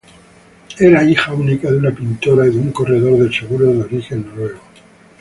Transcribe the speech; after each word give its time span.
Era 0.79 1.03
hija 1.03 1.31
única 1.31 1.69
de 1.69 1.77
una 1.77 1.91
pintora 1.91 2.47
y 2.47 2.57
un 2.57 2.71
corredor 2.71 3.19
de 3.19 3.31
seguros 3.31 3.71
de 3.75 3.83
origen 3.83 4.25
noruego. 4.27 4.59